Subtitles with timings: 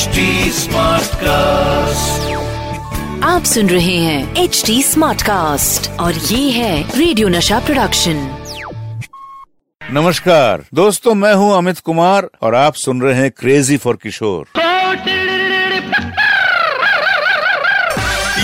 [0.00, 0.22] HD
[1.22, 2.28] cast
[3.24, 8.20] आप सुन रहे हैं एच डी स्मार्ट कास्ट और ये है रेडियो नशा प्रोडक्शन
[9.82, 14.46] नमस्कार। दोस्तों मैं हूँ अमित कुमार और आप सुन रहे हैं क्रेजी फॉर किशोर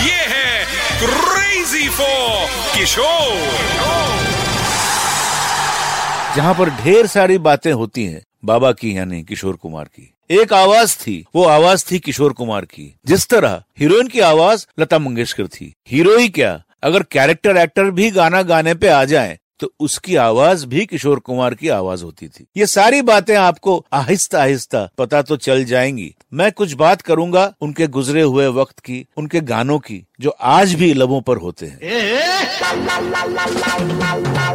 [0.03, 0.65] ये है
[0.99, 2.45] क्रेजी फॉर
[2.75, 3.33] किशोर
[6.35, 10.95] जहाँ पर ढेर सारी बातें होती हैं बाबा की यानी किशोर कुमार की। एक आवाज़
[10.97, 15.73] थी, वो आवाज़ थी किशोर कुमार की। जिस तरह हीरोइन की आवाज़ लता मंगेशकर थी।
[15.87, 16.63] हीरो ही क्या?
[16.83, 21.53] अगर कैरेक्टर एक्टर भी गाना गाने पे आ जाए तो उसकी आवाज़ भी किशोर कुमार
[21.53, 26.51] की आवाज़ होती थी। ये सारी बातें आपको आहिस्ता आहिस्ता पता तो चल जाएँगी। मैं
[26.51, 31.21] कुछ बात करूँगा उनके गुजरे हुए वक्त की, उनके गानों की, जो आज भी लबों
[31.21, 31.79] पर होते हैं।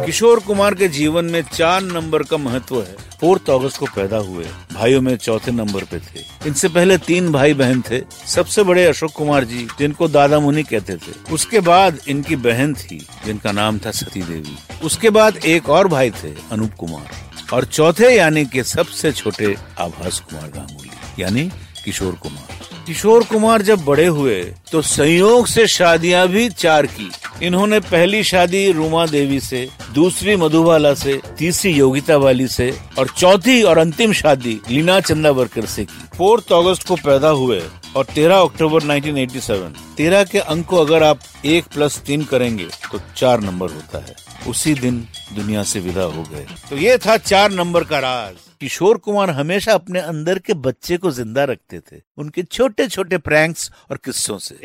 [0.05, 4.45] किशोर कुमार के जीवन में चार नंबर का महत्व है। फोर्थ अगस्त को पैदा हुए।
[4.73, 9.11] भाइयों में चौथे नंबर पे थे। इनसे पहले तीन भाई बहन थे। सबसे बड़े अशोक
[9.11, 13.91] कुमार जी, जिनको दादा मुनि कहते थे। उसके बाद इनकी बहन थी, जिनका नाम था
[13.91, 17.09] सती देवी। उसके बाद एक और भाई थे, अनूप कुमार।
[17.53, 21.51] और चौथे यानी के सबसे छोटे आभास कुमार गांगुली, यानी
[21.85, 22.52] किशोर कुमार।
[22.87, 27.09] किशोर कुमार जब बड़े हुए तो संयोग से शादियाँ भी चार की।
[27.43, 33.61] इन्होंने पहली शादी रूमा देवी से, दूसरी मधुबाला से, तीसरी योगिता वाली से, और चौथी
[33.63, 37.61] और अंतिम शादी लीना चंदावरकर से की। फोर्थ अगस्त को पैदा हुए
[37.95, 42.99] और 13 अक्टूबर 1987 तेरह के अंक को अगर आप एक प्लस तीन करेंगे तो
[43.17, 44.15] चार नंबर होता है।
[44.47, 48.97] उसी दिन दुनिया से विदा हो गए। तो ये था चार नंबर का राज। किशोर
[48.97, 53.97] कुमार हमेशा अपने अंदर के बच्चे को ज़िंदा रखते थे, उनके छोटे छोटे प्रैंक्स और
[54.05, 54.55] किस्सों से।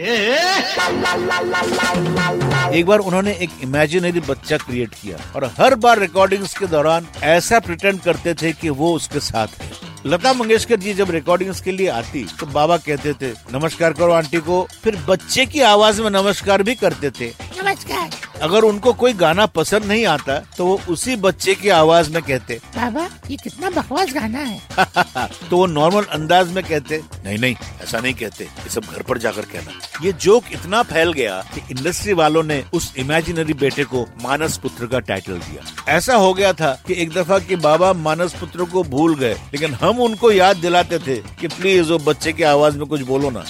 [2.78, 7.58] एक बार उन्होंने एक इमेजिनरी बच्चा क्रिएट किया और हर बार रिकॉर्डिंग्स के दौरान ऐसा
[7.60, 9.70] प्रिटेंड करते थे कि वो उसके साथ है।
[10.06, 14.40] लता मंगेशकर जी जब रिकॉर्डिंग्स के लिए आती तो बाबा कहते थे, नमस्कार करो आंटी
[14.40, 17.28] को। फिर बच्चे की आवाज़ में नमस्कार भी करते थे।
[17.62, 17.97] नमस्कार।
[18.42, 22.58] अगर उनको कोई गाना पसंद नहीं आता तो वो उसी बच्चे की आवाज़ में कहते।
[22.76, 28.00] बाबा ये कितना बकवास गाना है। तो वो नॉर्मल अंदाज में कहते नहीं नहीं ऐसा
[28.00, 32.12] नहीं कहते ये सब घर पर जाकर कहना। ये जोक इतना फैल गया कि इंडस्ट्री
[32.12, 36.72] वालों ने उस इमेजिनरी बेटे को मानस पुत्र का टाइटल दिया। ऐसा हो गया था
[36.86, 40.98] कि एक दफ़ा कि बाबा मानस पुत्र को भूल गए लेकिन हम उनको याद दिलाते
[40.98, 43.44] थे कि प्लीज़ वो बच्चे की आवाज़ में कुछ बोलो ना।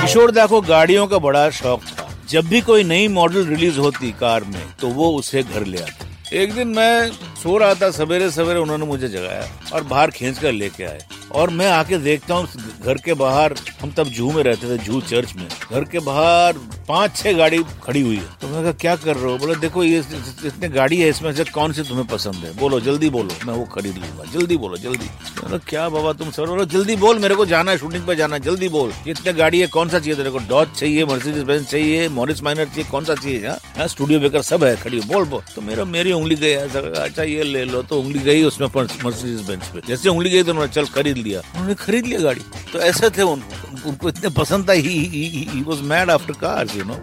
[0.00, 4.10] किशोर दा को गाड़ियों का बड़ा शौक था। जब भी कोई नई मॉडल रिलीज़ होती
[4.12, 7.10] कार में तो वो उसे घर ले आते। एक दिन मैं
[7.42, 10.98] सो रहा था सवेरे सवेरे उन्होंने मुझे जगाया और बाहर खींच कर लेके आए।
[11.32, 12.48] और मैं आके देखता हूँ,
[12.82, 16.58] घर के बाहर हम तब जू में रहते थे, जू चर्च में। घर के बाहर
[16.88, 19.38] पाँच, छह गाड़ी खड़ी हुई है। तो मैं कहा, क्या कर रहे हो?
[19.38, 19.98] बोले, देखो, ये
[20.46, 22.52] इतने गाड़ी है इसमें से कौन सी तुम्हें पसंद है?
[22.56, 25.06] बोलो, जल्दी बोलो, मैं वो खरीद लूँगा, जल्दी बोलो, जल्दी।
[25.42, 26.46] मैंने क्या बाबा तुम सर?
[26.46, 29.66] बोलो, जल्दी बोल, मेरे को जाना है शूटिंग पे जाना जल्दी बोल। इतने गाड़ी है,
[29.66, 30.38] कौन सा चाहिए तेरे को?
[30.48, 33.86] डॉज चाहिए मर्सिडीज बेंज चाहिए मॉरिस माइनर चाहिए, कौन सा चाहिए हाँ?
[33.88, 37.64] स्टूडियो बेकर सब है, खड़ी बोल बोल। तो मेरा, मेरी उंगली गई अच्छा ये ले
[37.64, 41.40] लो। तो उंगली गई उसमें मर्सिडीज बेंच पे। जैसे उंगली गई तो चल, खरीद। लिया।
[41.40, 42.40] उन्होंने खरीद लिया गाड़ी।
[42.72, 46.94] तो ऐसे थे उनको उनको इतने पसंद था he was mad after car you know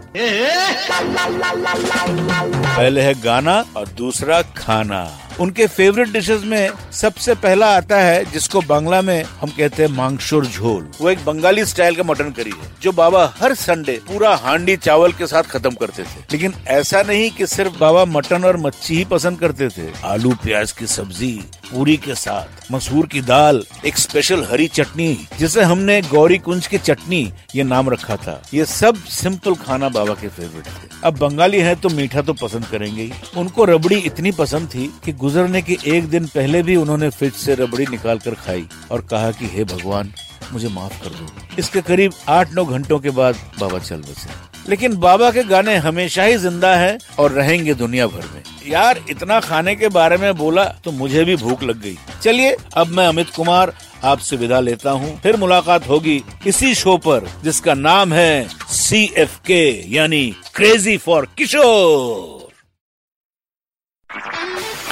[2.76, 5.00] पहले है गाना और दूसरा खाना।
[5.40, 10.46] उनके फेवरेट डिशेस में सबसे पहला आता है, जिसको बांग्ला में हम कहते हैं मांगशोर
[10.46, 14.76] झोल। वो एक बंगाली स्टाइल का मटन करी है, जो बाबा हर संडे पूरा हांडी
[14.76, 18.96] चावल के साथ खत्म करते थे। लेकिन ऐसा नहीं कि सिर्फ़ बाबा मटन और मच्छी
[18.96, 23.98] ही पसंद करते थे। आलू, प्याज की सब्ज़ी, पूरी के साथ, मसूर की दाल, एक
[23.98, 29.04] स्पेशल हरी चटनी, जिसे हमने गौरी कुंज की चटनी, ये नाम रखा था। ये सब
[29.04, 33.12] सिंपल खाना बाबा के फेवरेट थे। अब बंगाली है तो मीठा तो पसंद करेंगे ही।
[33.36, 37.54] उनको रबड़ी इतनी पसंद थी कि गुजरने के एक दिन पहले भी उन्होंने फ्रिज से
[37.54, 40.12] रबड़ी निकाल कर खाई और कहा कि, हे भगवान,
[40.52, 41.26] मुझे माफ़ कर दो।
[41.58, 46.22] इसके करीब आठ नौ घंटों के बाद बाबा चल बसे। लेकिन बाबा के गाने हमेशा
[46.22, 50.64] ही ज़िंदा है और रहेंगे दुनिया भर में। यार, इतना खाने के बारे में बोला
[50.84, 53.72] तो मुझे भी भूख लग गई। चलिए, अब मैं अमित कुमार
[54.04, 59.38] आपसे विदा लेता हूँ। फिर मुलाकात होगी इसी शो पर जिसका नाम है सी एफ़
[59.46, 62.52] के, यानी क्रेजी फॉर किशोर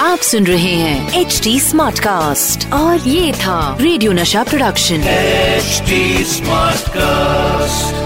[0.03, 5.83] आप सुन रहे हैं एच डी स्मार्ट कास्ट और ये था रेडियो नशा प्रोडक्शन एच
[6.27, 8.02] स्मार्ट Smartcast.